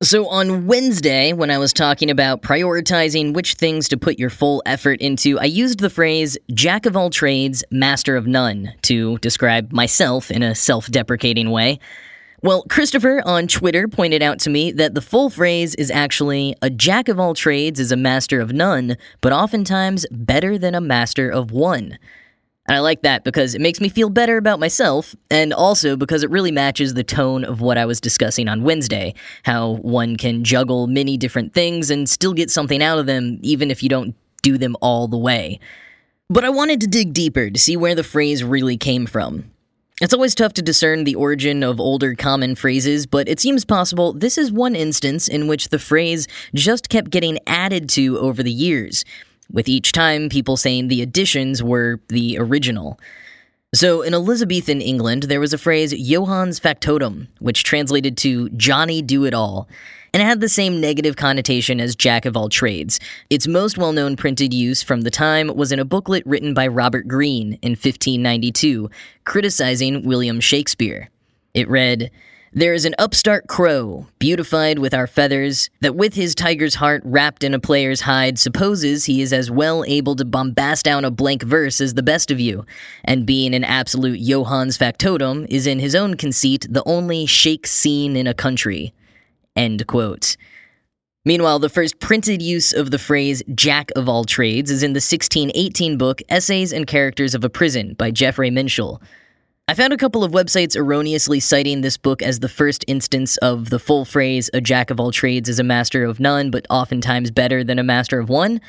So, 0.03 0.27
on 0.29 0.65
Wednesday, 0.65 1.31
when 1.31 1.51
I 1.51 1.59
was 1.59 1.71
talking 1.71 2.09
about 2.09 2.41
prioritizing 2.41 3.35
which 3.35 3.53
things 3.53 3.87
to 3.89 3.97
put 3.97 4.17
your 4.17 4.31
full 4.31 4.63
effort 4.65 4.99
into, 4.99 5.37
I 5.37 5.43
used 5.43 5.79
the 5.79 5.91
phrase 5.91 6.39
jack 6.55 6.87
of 6.87 6.97
all 6.97 7.11
trades, 7.11 7.63
master 7.69 8.15
of 8.15 8.25
none 8.25 8.73
to 8.81 9.19
describe 9.19 9.71
myself 9.71 10.31
in 10.31 10.41
a 10.41 10.55
self 10.55 10.89
deprecating 10.89 11.51
way. 11.51 11.79
Well, 12.41 12.63
Christopher 12.67 13.21
on 13.27 13.47
Twitter 13.47 13.87
pointed 13.87 14.23
out 14.23 14.39
to 14.39 14.49
me 14.49 14.71
that 14.71 14.95
the 14.95 15.01
full 15.01 15.29
phrase 15.29 15.75
is 15.75 15.91
actually 15.91 16.55
a 16.63 16.71
jack 16.71 17.07
of 17.07 17.19
all 17.19 17.35
trades 17.35 17.79
is 17.79 17.91
a 17.91 17.95
master 17.95 18.41
of 18.41 18.51
none, 18.51 18.97
but 19.21 19.33
oftentimes 19.33 20.07
better 20.09 20.57
than 20.57 20.73
a 20.73 20.81
master 20.81 21.29
of 21.29 21.51
one. 21.51 21.99
And 22.67 22.77
I 22.77 22.79
like 22.79 23.01
that 23.01 23.23
because 23.23 23.55
it 23.55 23.61
makes 23.61 23.81
me 23.81 23.89
feel 23.89 24.09
better 24.09 24.37
about 24.37 24.59
myself, 24.59 25.15
and 25.29 25.51
also 25.51 25.97
because 25.97 26.23
it 26.23 26.29
really 26.29 26.51
matches 26.51 26.93
the 26.93 27.03
tone 27.03 27.43
of 27.43 27.59
what 27.59 27.77
I 27.77 27.85
was 27.85 27.99
discussing 27.99 28.47
on 28.47 28.63
Wednesday 28.63 29.15
how 29.43 29.77
one 29.77 30.15
can 30.15 30.43
juggle 30.43 30.87
many 30.87 31.17
different 31.17 31.53
things 31.53 31.89
and 31.89 32.07
still 32.07 32.33
get 32.33 32.51
something 32.51 32.81
out 32.81 32.99
of 32.99 33.07
them, 33.07 33.39
even 33.41 33.71
if 33.71 33.81
you 33.81 33.89
don't 33.89 34.15
do 34.43 34.57
them 34.57 34.75
all 34.81 35.07
the 35.07 35.17
way. 35.17 35.59
But 36.29 36.45
I 36.45 36.49
wanted 36.49 36.81
to 36.81 36.87
dig 36.87 37.13
deeper 37.13 37.49
to 37.49 37.59
see 37.59 37.75
where 37.75 37.95
the 37.95 38.03
phrase 38.03 38.43
really 38.43 38.77
came 38.77 39.05
from. 39.05 39.51
It's 39.99 40.13
always 40.13 40.33
tough 40.33 40.53
to 40.53 40.61
discern 40.63 41.03
the 41.03 41.15
origin 41.15 41.61
of 41.61 41.79
older 41.79 42.15
common 42.15 42.55
phrases, 42.55 43.05
but 43.05 43.27
it 43.27 43.39
seems 43.39 43.65
possible 43.65 44.13
this 44.13 44.37
is 44.37 44.51
one 44.51 44.75
instance 44.75 45.27
in 45.27 45.47
which 45.47 45.69
the 45.69 45.77
phrase 45.77 46.27
just 46.55 46.89
kept 46.89 47.11
getting 47.11 47.37
added 47.45 47.89
to 47.89 48.17
over 48.17 48.41
the 48.41 48.51
years 48.51 49.03
with 49.51 49.67
each 49.67 49.91
time 49.91 50.29
people 50.29 50.57
saying 50.57 50.87
the 50.87 51.01
additions 51.01 51.61
were 51.61 51.99
the 52.07 52.37
original. 52.39 52.99
So, 53.73 54.01
in 54.01 54.13
Elizabethan 54.13 54.81
England, 54.81 55.23
there 55.23 55.39
was 55.39 55.53
a 55.53 55.57
phrase 55.57 55.93
Johannes 55.93 56.59
Factotum, 56.59 57.29
which 57.39 57.63
translated 57.63 58.17
to 58.17 58.49
Johnny 58.49 59.01
Do 59.01 59.23
It 59.23 59.33
All, 59.33 59.69
and 60.13 60.21
it 60.21 60.25
had 60.25 60.41
the 60.41 60.49
same 60.49 60.81
negative 60.81 61.15
connotation 61.15 61.79
as 61.79 61.95
Jack 61.95 62.25
of 62.25 62.35
All 62.35 62.49
Trades. 62.49 62.99
Its 63.29 63.47
most 63.47 63.77
well 63.77 63.93
known 63.93 64.17
printed 64.17 64.53
use 64.53 64.83
from 64.83 65.01
the 65.01 65.11
time 65.11 65.55
was 65.55 65.71
in 65.71 65.79
a 65.79 65.85
booklet 65.85 66.25
written 66.25 66.53
by 66.53 66.67
Robert 66.67 67.07
Greene 67.07 67.53
in 67.61 67.71
1592, 67.71 68.89
criticizing 69.23 70.05
William 70.05 70.41
Shakespeare. 70.41 71.09
It 71.53 71.69
read, 71.69 72.11
There 72.53 72.73
is 72.73 72.83
an 72.83 72.95
upstart 72.99 73.47
crow, 73.47 74.07
beautified 74.19 74.77
with 74.77 74.93
our 74.93 75.07
feathers, 75.07 75.69
that 75.79 75.95
with 75.95 76.15
his 76.15 76.35
tiger's 76.35 76.75
heart 76.75 77.01
wrapped 77.05 77.45
in 77.45 77.53
a 77.53 77.59
player's 77.59 78.01
hide 78.01 78.37
supposes 78.37 79.05
he 79.05 79.21
is 79.21 79.31
as 79.31 79.49
well 79.49 79.85
able 79.87 80.17
to 80.17 80.25
bombast 80.25 80.83
down 80.83 81.05
a 81.05 81.11
blank 81.11 81.43
verse 81.43 81.79
as 81.79 81.93
the 81.93 82.03
best 82.03 82.29
of 82.29 82.41
you, 82.41 82.65
and 83.05 83.25
being 83.25 83.55
an 83.55 83.63
absolute 83.63 84.19
Johannes 84.19 84.75
factotum 84.75 85.47
is 85.49 85.65
in 85.65 85.79
his 85.79 85.95
own 85.95 86.17
conceit 86.17 86.67
the 86.69 86.83
only 86.85 87.25
shake 87.25 87.65
scene 87.65 88.17
in 88.17 88.27
a 88.27 88.33
country. 88.33 88.93
End 89.55 89.87
quote. 89.87 90.35
Meanwhile, 91.23 91.59
the 91.59 91.69
first 91.69 92.01
printed 92.01 92.41
use 92.41 92.73
of 92.73 92.91
the 92.91 92.99
phrase 92.99 93.41
jack 93.55 93.91
of 93.95 94.09
all 94.09 94.25
trades 94.25 94.69
is 94.69 94.83
in 94.83 94.91
the 94.91 94.97
1618 94.97 95.97
book 95.97 96.21
Essays 96.27 96.73
and 96.73 96.85
Characters 96.85 97.33
of 97.33 97.45
a 97.45 97.49
Prison 97.49 97.93
by 97.93 98.11
Geffray 98.11 98.51
Mynshul. 98.51 99.01
I 99.71 99.73
found 99.73 99.93
a 99.93 99.97
couple 99.97 100.25
of 100.25 100.33
websites 100.33 100.75
erroneously 100.75 101.39
citing 101.39 101.79
this 101.79 101.95
book 101.95 102.21
as 102.21 102.41
the 102.41 102.49
first 102.49 102.83
instance 102.89 103.37
of 103.37 103.69
the 103.69 103.79
full 103.79 104.03
phrase, 104.03 104.49
a 104.53 104.59
jack 104.59 104.89
of 104.89 104.99
all 104.99 105.13
trades 105.13 105.47
is 105.47 105.59
a 105.59 105.63
master 105.63 106.03
of 106.03 106.19
none, 106.19 106.51
but 106.51 106.67
oftentimes 106.69 107.31
better 107.31 107.63
than 107.63 107.79
a 107.79 107.83
master 107.83 108.19
of 108.19 108.27
one. 108.27 108.59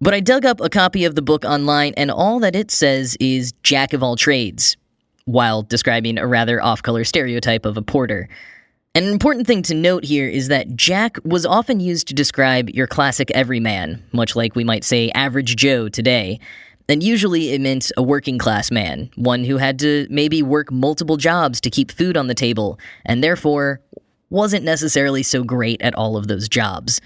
But 0.00 0.14
I 0.14 0.20
dug 0.20 0.46
up 0.46 0.58
a 0.62 0.70
copy 0.70 1.04
of 1.04 1.14
the 1.14 1.20
book 1.20 1.44
online, 1.44 1.92
and 1.98 2.10
all 2.10 2.40
that 2.40 2.56
it 2.56 2.70
says 2.70 3.18
is 3.20 3.52
jack 3.64 3.92
of 3.92 4.02
all 4.02 4.16
trades, 4.16 4.78
while 5.26 5.60
describing 5.60 6.16
a 6.16 6.26
rather 6.26 6.62
off 6.62 6.82
color 6.82 7.04
stereotype 7.04 7.66
of 7.66 7.76
a 7.76 7.82
porter. 7.82 8.26
An 8.94 9.04
important 9.04 9.46
thing 9.46 9.60
to 9.64 9.74
note 9.74 10.04
here 10.04 10.26
is 10.26 10.48
that 10.48 10.74
Jack 10.74 11.18
was 11.22 11.44
often 11.44 11.80
used 11.80 12.08
to 12.08 12.14
describe 12.14 12.70
your 12.70 12.86
classic 12.86 13.30
everyman, 13.32 14.02
much 14.12 14.34
like 14.34 14.56
we 14.56 14.64
might 14.64 14.84
say 14.84 15.10
average 15.10 15.54
Joe 15.54 15.90
today 15.90 16.40
and 16.90 17.02
usually 17.02 17.52
it 17.52 17.60
meant 17.60 17.92
a 17.96 18.02
working 18.02 18.36
class 18.36 18.70
man, 18.70 19.10
one 19.14 19.44
who 19.44 19.56
had 19.56 19.78
to 19.78 20.06
maybe 20.10 20.42
work 20.42 20.72
multiple 20.72 21.16
jobs 21.16 21.60
to 21.60 21.70
keep 21.70 21.92
food 21.92 22.16
on 22.16 22.26
the 22.26 22.34
table, 22.34 22.78
and 23.06 23.22
therefore 23.22 23.80
wasn't 24.30 24.64
necessarily 24.64 25.22
so 25.22 25.44
great 25.44 25.80
at 25.82 25.94
all 25.94 26.16
of 26.16 26.28
those 26.28 26.48
jobs. 26.48 27.00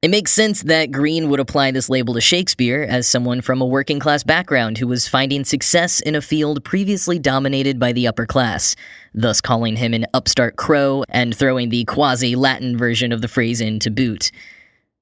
It 0.00 0.10
makes 0.10 0.30
sense 0.30 0.62
that 0.62 0.92
Greene 0.92 1.28
would 1.28 1.40
apply 1.40 1.72
this 1.72 1.88
label 1.88 2.14
to 2.14 2.20
Shakespeare 2.20 2.86
as 2.88 3.08
someone 3.08 3.40
from 3.40 3.60
a 3.60 3.66
working 3.66 3.98
class 3.98 4.22
background 4.22 4.78
who 4.78 4.86
was 4.86 5.08
finding 5.08 5.44
success 5.44 5.98
in 5.98 6.14
a 6.14 6.20
field 6.20 6.62
previously 6.62 7.18
dominated 7.18 7.80
by 7.80 7.92
the 7.92 8.06
upper 8.06 8.24
class, 8.24 8.76
thus 9.12 9.40
calling 9.40 9.74
him 9.74 9.94
an 9.94 10.06
upstart 10.14 10.54
crow 10.54 11.02
and 11.08 11.36
throwing 11.36 11.70
the 11.70 11.84
quasi 11.86 12.36
Latin 12.36 12.78
version 12.78 13.10
of 13.10 13.22
the 13.22 13.28
phrase 13.28 13.60
in 13.60 13.80
to 13.80 13.90
boot. 13.90 14.30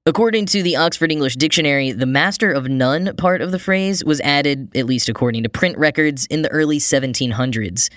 According 0.07 0.45
to 0.45 0.63
the 0.63 0.77
Oxford 0.77 1.11
English 1.11 1.35
Dictionary, 1.35 1.91
the 1.91 2.05
master 2.05 2.49
of 2.49 2.69
none 2.69 3.13
part 3.17 3.41
of 3.41 3.51
the 3.51 3.59
phrase 3.59 4.05
was 4.05 4.21
added, 4.21 4.73
at 4.73 4.85
least 4.85 5.09
according 5.09 5.43
to 5.43 5.49
print 5.49 5.77
records, 5.77 6.25
in 6.27 6.43
the 6.43 6.49
early 6.49 6.79
1700s. 6.79 7.89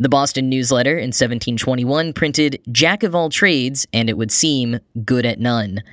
The 0.00 0.08
Boston 0.08 0.48
Newsletter 0.48 0.98
in 0.98 1.10
1721 1.10 2.14
printed 2.14 2.60
Jack 2.72 3.04
of 3.04 3.14
all 3.14 3.28
trades, 3.28 3.86
and 3.92 4.10
it 4.10 4.18
would 4.18 4.32
seem 4.32 4.80
good 5.04 5.24
at 5.24 5.38
none. 5.38 5.84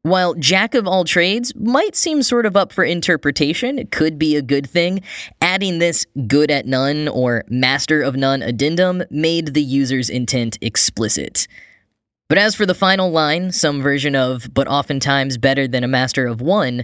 While 0.00 0.32
Jack 0.32 0.74
of 0.74 0.86
all 0.86 1.04
trades 1.04 1.54
might 1.56 1.94
seem 1.94 2.22
sort 2.22 2.46
of 2.46 2.56
up 2.56 2.72
for 2.72 2.82
interpretation, 2.82 3.78
it 3.78 3.90
could 3.90 4.18
be 4.18 4.36
a 4.36 4.42
good 4.42 4.66
thing, 4.66 5.02
adding 5.42 5.78
this 5.78 6.06
good 6.26 6.50
at 6.50 6.64
none 6.64 7.08
or 7.08 7.44
master 7.50 8.00
of 8.00 8.16
none 8.16 8.40
addendum 8.40 9.02
made 9.10 9.52
the 9.52 9.62
user's 9.62 10.08
intent 10.08 10.56
explicit. 10.62 11.46
But 12.32 12.38
as 12.38 12.54
for 12.54 12.64
the 12.64 12.72
final 12.72 13.10
line, 13.10 13.52
some 13.52 13.82
version 13.82 14.16
of, 14.16 14.48
but 14.54 14.66
oftentimes 14.66 15.36
better 15.36 15.68
than 15.68 15.84
a 15.84 15.86
master 15.86 16.26
of 16.26 16.40
one, 16.40 16.82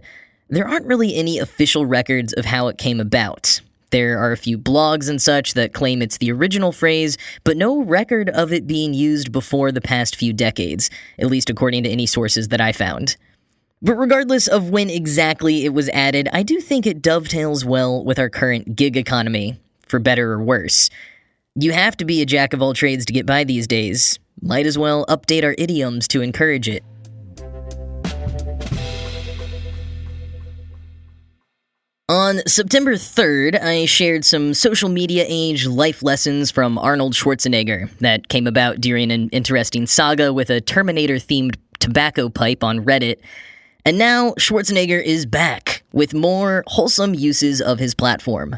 there 0.51 0.69
aren't 0.69 0.85
really 0.85 1.15
any 1.15 1.39
official 1.39 1.87
records 1.87 2.35
of 2.35 2.45
how 2.45 2.69
it 2.69 2.77
came 2.77 3.01
about. 3.01 3.59
There 3.89 4.19
are 4.19 4.31
a 4.31 4.37
few 4.37 4.59
blogs 4.59 5.09
and 5.09 5.23
such 5.23 5.55
that 5.55 5.73
claim 5.73 6.03
it's 6.03 6.19
the 6.19 6.31
original 6.31 6.71
phrase, 6.71 7.17
but 7.45 7.57
no 7.57 7.81
record 7.83 8.29
of 8.29 8.53
it 8.53 8.67
being 8.67 8.93
used 8.93 9.33
before 9.33 9.73
the 9.73 9.81
past 9.81 10.17
few 10.17 10.35
decades, 10.35 10.91
at 11.19 11.29
least 11.29 11.49
according 11.49 11.85
to 11.85 11.91
any 11.91 12.05
sources 12.05 12.49
that 12.49 12.61
I 12.61 12.73
found. 12.73 13.17
But 13.81 13.95
regardless 13.95 14.49
of 14.49 14.69
when 14.69 14.91
exactly 14.91 15.65
it 15.65 15.73
was 15.73 15.89
added, 15.95 16.29
I 16.31 16.43
do 16.43 16.61
think 16.61 16.87
it 16.87 17.01
dovetails 17.01 17.65
well 17.65 18.05
with 18.05 18.19
our 18.19 18.29
current 18.29 18.77
gig 18.77 18.99
economy, 18.99 19.59
for 19.87 19.99
better 19.99 20.31
or 20.31 20.43
worse. 20.43 20.91
You 21.55 21.73
have 21.73 21.97
to 21.97 22.05
be 22.05 22.21
a 22.21 22.27
jack 22.27 22.53
of 22.53 22.61
all 22.61 22.75
trades 22.75 23.07
to 23.07 23.15
get 23.15 23.25
by 23.25 23.45
these 23.45 23.67
days, 23.67 24.19
might 24.43 24.67
as 24.67 24.79
well 24.79 25.05
update 25.07 25.45
our 25.45 25.55
idioms 25.59 26.09
to 26.09 26.23
encourage 26.23 26.69
it. 26.69 26.85
On 32.11 32.41
September 32.47 32.95
3rd, 32.95 33.63
I 33.63 33.85
shared 33.85 34.25
some 34.25 34.55
social 34.55 34.89
media 34.89 35.27
age 35.29 35.67
life 35.67 36.03
lessons 36.03 36.51
from 36.51 36.79
Arnold 36.79 37.13
Schwarzenegger 37.13 37.91
that 37.99 38.29
came 38.29 38.47
about 38.47 38.81
during 38.81 39.11
an 39.11 39.29
interesting 39.29 39.87
saga 39.87 40.33
with 40.33 40.49
a 40.49 40.63
Terminator 40.63 41.17
themed 41.17 41.57
tobacco 41.81 42.31
pipe 42.31 42.65
on 42.65 42.83
Reddit. 42.83 43.17
And 43.85 43.99
now 43.99 44.31
Schwarzenegger 44.39 45.03
is 45.03 45.27
back 45.27 45.83
with 45.93 46.15
more 46.15 46.65
wholesome 46.67 47.15
uses 47.15 47.61
of 47.61 47.79
his 47.79 47.95
platform. 47.95 48.57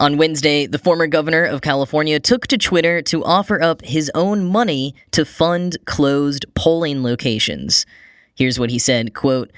On 0.00 0.16
Wednesday, 0.16 0.66
the 0.66 0.78
former 0.78 1.08
governor 1.08 1.42
of 1.42 1.60
California 1.60 2.20
took 2.20 2.46
to 2.46 2.56
Twitter 2.56 3.02
to 3.02 3.24
offer 3.24 3.60
up 3.60 3.82
his 3.84 4.12
own 4.14 4.44
money 4.44 4.94
to 5.10 5.24
fund 5.24 5.76
closed 5.86 6.46
polling 6.54 7.02
locations. 7.02 7.84
Here's 8.36 8.60
what 8.60 8.70
he 8.70 8.78
said, 8.78 9.12
quote, 9.12 9.50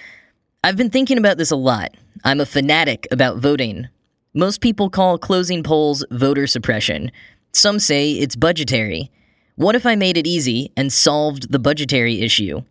I've 0.64 0.78
been 0.78 0.88
thinking 0.88 1.18
about 1.18 1.36
this 1.36 1.50
a 1.50 1.56
lot. 1.56 1.94
I'm 2.24 2.40
a 2.40 2.46
fanatic 2.46 3.06
about 3.10 3.36
voting. 3.36 3.88
Most 4.32 4.62
people 4.62 4.88
call 4.88 5.18
closing 5.18 5.62
polls 5.62 6.06
voter 6.10 6.46
suppression. 6.46 7.12
Some 7.52 7.78
say 7.78 8.12
it's 8.12 8.34
budgetary. 8.34 9.10
What 9.56 9.74
if 9.74 9.84
I 9.84 9.94
made 9.94 10.16
it 10.16 10.26
easy 10.26 10.72
and 10.74 10.90
solved 10.90 11.52
the 11.52 11.58
budgetary 11.58 12.22
issue? 12.22 12.62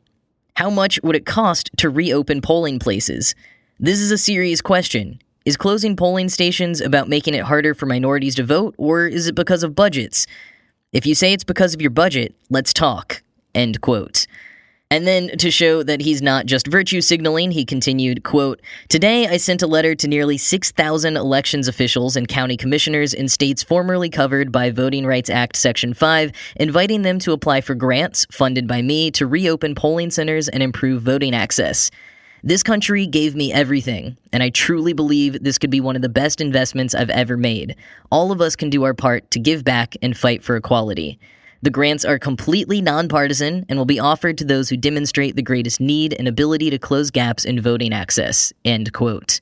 How 0.55 0.71
much 0.71 0.99
would 1.03 1.15
it 1.15 1.27
cost 1.27 1.69
to 1.77 1.91
reopen 1.91 2.41
polling 2.41 2.79
places? 2.79 3.35
This 3.79 3.99
is 3.99 4.11
a 4.11 4.17
serious 4.17 4.59
question. 4.59 5.19
Is 5.49 5.57
closing 5.57 5.95
polling 5.95 6.29
stations 6.29 6.79
about 6.79 7.09
making 7.09 7.33
it 7.33 7.41
harder 7.41 7.73
for 7.73 7.87
minorities 7.87 8.35
to 8.35 8.43
vote, 8.43 8.75
or 8.77 9.07
is 9.07 9.25
it 9.25 9.33
because 9.33 9.63
of 9.63 9.73
budgets? 9.73 10.27
If 10.93 11.07
you 11.07 11.15
say 11.15 11.33
it's 11.33 11.43
because 11.43 11.73
of 11.73 11.81
your 11.81 11.89
budget, 11.89 12.35
let's 12.51 12.71
talk. 12.71 13.23
End 13.55 13.81
quote. 13.81 14.27
And 14.91 15.07
then 15.07 15.35
to 15.39 15.49
show 15.49 15.81
that 15.81 16.01
he's 16.01 16.21
not 16.21 16.45
just 16.45 16.67
virtue 16.67 17.01
signaling, 17.01 17.49
he 17.49 17.65
continued, 17.65 18.23
quote, 18.23 18.61
Today 18.89 19.27
I 19.27 19.37
sent 19.37 19.63
a 19.63 19.67
letter 19.67 19.95
to 19.95 20.07
nearly 20.07 20.37
6,000 20.37 21.17
elections 21.17 21.67
officials 21.67 22.15
and 22.15 22.27
county 22.27 22.55
commissioners 22.55 23.15
in 23.15 23.27
states 23.27 23.63
formerly 23.63 24.11
covered 24.11 24.51
by 24.51 24.69
Voting 24.69 25.07
Rights 25.07 25.31
Act 25.31 25.55
Section 25.55 25.95
5, 25.95 26.31
inviting 26.57 27.01
them 27.01 27.17
to 27.17 27.31
apply 27.31 27.61
for 27.61 27.73
grants 27.73 28.27
funded 28.29 28.67
by 28.67 28.83
me 28.83 29.09
to 29.09 29.25
reopen 29.25 29.73
polling 29.73 30.11
centers 30.11 30.47
and 30.47 30.61
improve 30.61 31.01
voting 31.01 31.33
access. 31.33 31.89
This 32.43 32.63
country 32.63 33.05
gave 33.05 33.35
me 33.35 33.51
everything, 33.51 34.17
and 34.31 34.41
I 34.41 34.49
truly 34.49 34.93
believe 34.93 35.43
this 35.43 35.57
could 35.57 35.69
be 35.69 35.81
one 35.81 35.97
of 35.97 36.01
the 36.01 36.07
best 36.07 36.39
investments 36.39 36.95
I've 36.95 37.09
ever 37.09 37.35
made. 37.35 37.75
All 38.11 38.31
of 38.31 38.39
us 38.39 38.55
can 38.55 38.69
do 38.69 38.83
our 38.83 38.93
part 38.93 39.29
to 39.31 39.39
give 39.39 39.65
back 39.65 39.97
and 40.01 40.15
fight 40.15 40.41
for 40.41 40.55
equality. 40.55 41.19
The 41.61 41.69
grants 41.69 42.05
are 42.05 42.17
completely 42.17 42.79
nonpartisan 42.81 43.65
and 43.67 43.77
will 43.77 43.85
be 43.85 43.99
offered 43.99 44.37
to 44.37 44.45
those 44.45 44.69
who 44.69 44.77
demonstrate 44.77 45.35
the 45.35 45.41
greatest 45.41 45.81
need 45.81 46.15
and 46.17 46.29
ability 46.29 46.69
to 46.69 46.79
close 46.79 47.11
gaps 47.11 47.43
in 47.43 47.59
voting 47.59 47.91
access. 47.91 48.53
End 48.63 48.93
quote. 48.93 49.41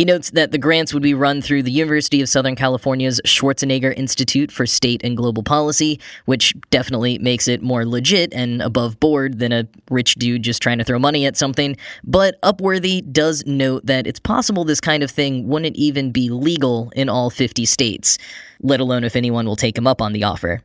He 0.00 0.06
notes 0.06 0.30
that 0.30 0.50
the 0.50 0.56
grants 0.56 0.94
would 0.94 1.02
be 1.02 1.12
run 1.12 1.42
through 1.42 1.62
the 1.62 1.70
University 1.70 2.22
of 2.22 2.30
Southern 2.30 2.56
California's 2.56 3.20
Schwarzenegger 3.26 3.92
Institute 3.94 4.50
for 4.50 4.64
State 4.64 5.02
and 5.04 5.14
Global 5.14 5.42
Policy, 5.42 6.00
which 6.24 6.54
definitely 6.70 7.18
makes 7.18 7.46
it 7.46 7.60
more 7.60 7.84
legit 7.84 8.32
and 8.32 8.62
above 8.62 8.98
board 8.98 9.40
than 9.40 9.52
a 9.52 9.68
rich 9.90 10.14
dude 10.14 10.42
just 10.42 10.62
trying 10.62 10.78
to 10.78 10.84
throw 10.84 10.98
money 10.98 11.26
at 11.26 11.36
something. 11.36 11.76
But 12.02 12.40
Upworthy 12.40 13.12
does 13.12 13.44
note 13.44 13.84
that 13.84 14.06
it's 14.06 14.18
possible 14.18 14.64
this 14.64 14.80
kind 14.80 15.02
of 15.02 15.10
thing 15.10 15.46
wouldn't 15.46 15.76
even 15.76 16.12
be 16.12 16.30
legal 16.30 16.90
in 16.96 17.10
all 17.10 17.28
50 17.28 17.66
states, 17.66 18.16
let 18.62 18.80
alone 18.80 19.04
if 19.04 19.16
anyone 19.16 19.44
will 19.44 19.54
take 19.54 19.76
him 19.76 19.86
up 19.86 20.00
on 20.00 20.14
the 20.14 20.24
offer. 20.24 20.62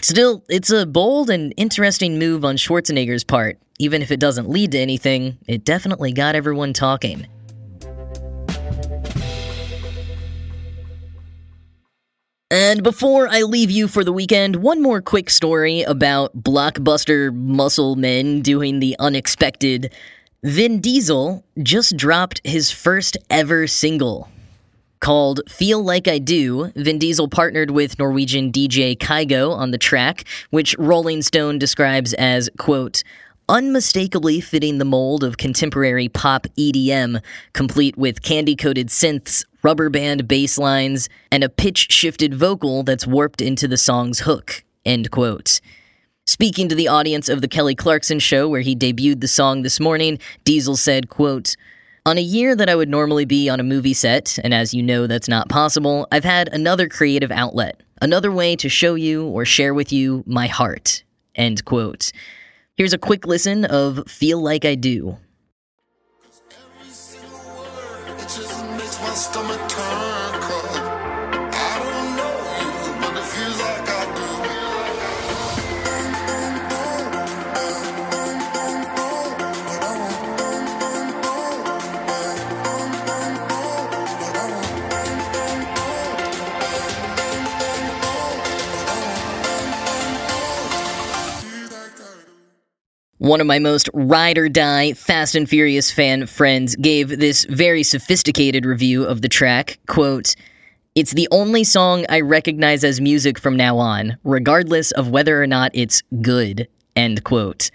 Still, 0.00 0.44
it's 0.48 0.70
a 0.70 0.86
bold 0.86 1.28
and 1.28 1.52
interesting 1.56 2.20
move 2.20 2.44
on 2.44 2.54
Schwarzenegger's 2.56 3.24
part. 3.24 3.58
Even 3.80 4.00
if 4.00 4.12
it 4.12 4.20
doesn't 4.20 4.48
lead 4.48 4.70
to 4.70 4.78
anything, 4.78 5.38
it 5.48 5.64
definitely 5.64 6.12
got 6.12 6.36
everyone 6.36 6.72
talking. 6.72 7.26
And 12.52 12.82
before 12.82 13.28
I 13.28 13.42
leave 13.42 13.70
you 13.70 13.86
for 13.86 14.02
the 14.02 14.12
weekend, 14.12 14.56
one 14.56 14.82
more 14.82 15.00
quick 15.00 15.30
story 15.30 15.82
about 15.82 16.42
blockbuster 16.42 17.32
muscle 17.32 17.94
men 17.94 18.42
doing 18.42 18.80
the 18.80 18.96
unexpected. 18.98 19.94
Vin 20.42 20.80
Diesel 20.80 21.44
just 21.62 21.96
dropped 21.96 22.40
his 22.42 22.72
first 22.72 23.16
ever 23.30 23.68
single. 23.68 24.28
Called 24.98 25.42
Feel 25.48 25.80
Like 25.84 26.08
I 26.08 26.18
Do, 26.18 26.72
Vin 26.74 26.98
Diesel 26.98 27.28
partnered 27.28 27.70
with 27.70 28.00
Norwegian 28.00 28.50
DJ 28.50 28.98
Kygo 28.98 29.54
on 29.54 29.70
the 29.70 29.78
track, 29.78 30.24
which 30.50 30.76
Rolling 30.76 31.22
Stone 31.22 31.60
describes 31.60 32.14
as, 32.14 32.50
quote, 32.58 33.04
unmistakably 33.50 34.40
fitting 34.40 34.78
the 34.78 34.84
mold 34.84 35.24
of 35.24 35.36
contemporary 35.36 36.08
pop 36.08 36.46
EDM, 36.56 37.20
complete 37.52 37.98
with 37.98 38.22
candy 38.22 38.54
coated 38.54 38.86
synths, 38.86 39.44
rubber 39.64 39.90
band 39.90 40.28
bass 40.28 40.56
lines, 40.56 41.08
and 41.32 41.42
a 41.42 41.48
pitch 41.48 41.90
shifted 41.90 42.32
vocal 42.32 42.84
that's 42.84 43.08
warped 43.08 43.42
into 43.42 43.66
the 43.66 43.76
song's 43.76 44.20
hook. 44.20 44.62
End 44.84 45.10
quote. 45.10 45.60
Speaking 46.26 46.68
to 46.68 46.76
the 46.76 46.86
audience 46.86 47.28
of 47.28 47.40
the 47.40 47.48
Kelly 47.48 47.74
Clarkson 47.74 48.20
show 48.20 48.48
where 48.48 48.60
he 48.60 48.76
debuted 48.76 49.20
the 49.20 49.26
song 49.26 49.62
this 49.62 49.80
morning, 49.80 50.20
Diesel 50.44 50.76
said, 50.76 51.08
quote, 51.08 51.56
on 52.06 52.18
a 52.18 52.22
year 52.22 52.54
that 52.54 52.70
I 52.70 52.76
would 52.76 52.88
normally 52.88 53.24
be 53.24 53.48
on 53.48 53.58
a 53.58 53.64
movie 53.64 53.94
set, 53.94 54.38
and 54.44 54.54
as 54.54 54.72
you 54.72 54.82
know 54.82 55.08
that's 55.08 55.28
not 55.28 55.48
possible, 55.48 56.06
I've 56.12 56.24
had 56.24 56.48
another 56.52 56.88
creative 56.88 57.32
outlet, 57.32 57.82
another 58.00 58.30
way 58.30 58.54
to 58.56 58.68
show 58.68 58.94
you 58.94 59.26
or 59.26 59.44
share 59.44 59.74
with 59.74 59.92
you 59.92 60.22
my 60.24 60.46
heart. 60.46 61.02
End 61.34 61.64
quote. 61.64 62.12
Here's 62.80 62.94
a 62.94 62.98
quick 62.98 63.26
listen 63.26 63.66
of 63.66 64.08
Feel 64.08 64.40
Like 64.40 64.64
I 64.64 64.74
Do. 64.74 65.18
One 93.30 93.40
of 93.40 93.46
my 93.46 93.60
most 93.60 93.88
ride 93.94 94.38
or 94.38 94.48
die 94.48 94.92
Fast 94.94 95.36
and 95.36 95.48
Furious 95.48 95.88
fan 95.88 96.26
friends 96.26 96.74
gave 96.74 97.20
this 97.20 97.44
very 97.44 97.84
sophisticated 97.84 98.64
review 98.64 99.04
of 99.04 99.22
the 99.22 99.28
track. 99.28 99.78
Quote, 99.86 100.34
It's 100.96 101.12
the 101.12 101.28
only 101.30 101.62
song 101.62 102.04
I 102.08 102.22
recognize 102.22 102.82
as 102.82 103.00
music 103.00 103.38
from 103.38 103.56
now 103.56 103.78
on, 103.78 104.18
regardless 104.24 104.90
of 104.90 105.10
whether 105.10 105.40
or 105.40 105.46
not 105.46 105.70
it's 105.74 106.02
good. 106.20 106.66
End 106.96 107.22
quote. 107.22 107.70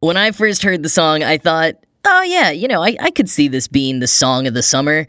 When 0.00 0.16
I 0.16 0.30
first 0.30 0.62
heard 0.62 0.82
the 0.82 0.88
song, 0.88 1.22
I 1.22 1.36
thought, 1.36 1.74
oh 2.06 2.22
yeah, 2.22 2.50
you 2.50 2.66
know, 2.66 2.82
I, 2.82 2.96
I 2.98 3.10
could 3.10 3.28
see 3.28 3.48
this 3.48 3.68
being 3.68 4.00
the 4.00 4.06
song 4.06 4.46
of 4.46 4.54
the 4.54 4.62
summer. 4.62 5.06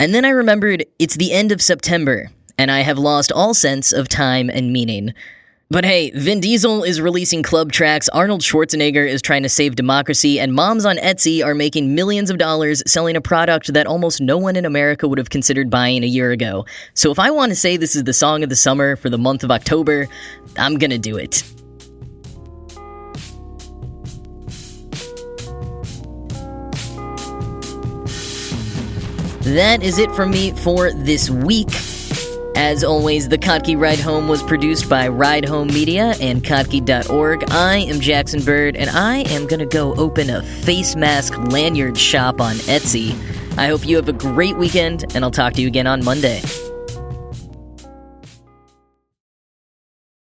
And 0.00 0.14
then 0.14 0.24
I 0.24 0.30
remembered 0.30 0.86
it's 0.98 1.16
the 1.16 1.32
end 1.32 1.52
of 1.52 1.60
September, 1.60 2.30
and 2.56 2.70
I 2.70 2.80
have 2.80 2.98
lost 2.98 3.30
all 3.32 3.52
sense 3.52 3.92
of 3.92 4.08
time 4.08 4.48
and 4.48 4.72
meaning. 4.72 5.12
But 5.70 5.84
hey, 5.84 6.10
Vin 6.12 6.40
Diesel 6.40 6.82
is 6.82 6.98
releasing 6.98 7.42
club 7.42 7.72
tracks, 7.72 8.08
Arnold 8.08 8.40
Schwarzenegger 8.40 9.06
is 9.06 9.20
trying 9.20 9.42
to 9.42 9.50
save 9.50 9.76
democracy, 9.76 10.40
and 10.40 10.54
moms 10.54 10.86
on 10.86 10.96
Etsy 10.96 11.44
are 11.44 11.54
making 11.54 11.94
millions 11.94 12.30
of 12.30 12.38
dollars 12.38 12.82
selling 12.86 13.16
a 13.16 13.20
product 13.20 13.74
that 13.74 13.86
almost 13.86 14.18
no 14.18 14.38
one 14.38 14.56
in 14.56 14.64
America 14.64 15.06
would 15.06 15.18
have 15.18 15.28
considered 15.28 15.68
buying 15.68 16.04
a 16.04 16.06
year 16.06 16.30
ago. 16.30 16.64
So 16.94 17.10
if 17.10 17.18
I 17.18 17.30
want 17.30 17.50
to 17.50 17.54
say 17.54 17.76
this 17.76 17.94
is 17.94 18.04
the 18.04 18.14
song 18.14 18.42
of 18.42 18.48
the 18.48 18.56
summer 18.56 18.96
for 18.96 19.10
the 19.10 19.18
month 19.18 19.44
of 19.44 19.50
October, 19.50 20.08
I'm 20.56 20.78
gonna 20.78 20.96
do 20.96 21.18
it. 21.18 21.42
That 29.42 29.82
is 29.82 29.98
it 29.98 30.10
from 30.12 30.30
me 30.30 30.52
for 30.52 30.92
this 30.92 31.28
week. 31.28 31.68
As 32.58 32.82
always, 32.82 33.28
the 33.28 33.38
Kottke 33.38 33.80
Ride 33.80 34.00
Home 34.00 34.26
was 34.26 34.42
produced 34.42 34.90
by 34.90 35.06
Ride 35.06 35.44
Home 35.44 35.68
Media 35.68 36.16
and 36.20 36.42
Kottke.org. 36.42 37.44
I 37.52 37.76
am 37.76 38.00
Jackson 38.00 38.42
Bird, 38.42 38.74
and 38.74 38.90
I 38.90 39.18
am 39.18 39.46
going 39.46 39.60
to 39.60 39.64
go 39.64 39.94
open 39.94 40.28
a 40.28 40.42
face 40.42 40.96
mask 40.96 41.38
lanyard 41.38 41.96
shop 41.96 42.40
on 42.40 42.56
Etsy. 42.56 43.12
I 43.56 43.68
hope 43.68 43.86
you 43.86 43.94
have 43.94 44.08
a 44.08 44.12
great 44.12 44.56
weekend, 44.56 45.04
and 45.14 45.24
I'll 45.24 45.30
talk 45.30 45.52
to 45.52 45.62
you 45.62 45.68
again 45.68 45.86
on 45.86 46.04
Monday. 46.04 46.42